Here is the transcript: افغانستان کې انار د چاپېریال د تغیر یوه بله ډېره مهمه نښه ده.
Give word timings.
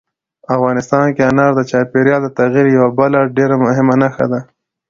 افغانستان 0.55 1.05
کې 1.15 1.21
انار 1.29 1.51
د 1.55 1.61
چاپېریال 1.71 2.21
د 2.23 2.27
تغیر 2.39 2.65
یوه 2.75 2.89
بله 2.99 3.19
ډېره 3.37 3.55
مهمه 3.65 3.95
نښه 4.01 4.25
ده. 4.31 4.39